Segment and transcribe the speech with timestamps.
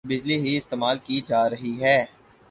[0.05, 1.97] بجلی ہی استعمال کی جارہی ھے